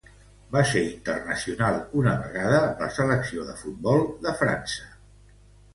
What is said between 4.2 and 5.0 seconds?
de França.